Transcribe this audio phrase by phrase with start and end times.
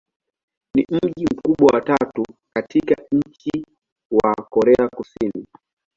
[0.75, 3.65] Ni mji mkubwa wa tatu katika nchi
[4.11, 5.45] wa Korea Kusini.